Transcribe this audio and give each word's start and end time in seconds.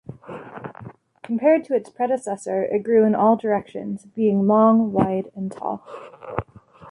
Compared 1.21 1.63
to 1.65 1.75
its 1.75 1.91
predecessor 1.91 2.63
it 2.63 2.79
grew 2.81 3.03
in 3.05 3.13
all 3.13 3.35
directions, 3.35 4.07
being 4.07 4.47
long, 4.47 4.91
wide 4.91 5.31
and 5.35 5.51
tall. 5.51 5.85